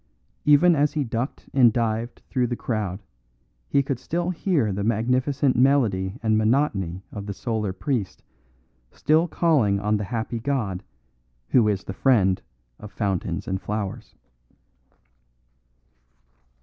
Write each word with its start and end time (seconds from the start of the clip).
Even 0.45 0.75
as 0.75 0.93
he 0.93 1.03
ducked 1.03 1.47
and 1.53 1.71
dived 1.71 2.23
through 2.27 2.47
the 2.47 2.55
crowd 2.55 3.03
he 3.69 3.83
could 3.83 3.99
still 3.99 4.31
hear 4.31 4.73
the 4.73 4.83
magnificent 4.83 5.55
melody 5.55 6.17
and 6.23 6.39
monotony 6.39 7.03
of 7.11 7.27
the 7.27 7.35
solar 7.35 7.71
priest 7.71 8.23
still 8.91 9.27
calling 9.27 9.79
on 9.79 9.97
the 9.97 10.05
happy 10.05 10.39
god 10.39 10.81
who 11.49 11.67
is 11.67 11.83
the 11.83 11.93
friend 11.93 12.41
of 12.79 12.91
fountains 12.91 13.47
and 13.47 13.61
flowers. 13.61 14.15